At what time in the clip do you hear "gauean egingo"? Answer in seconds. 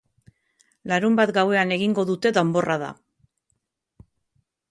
1.35-2.05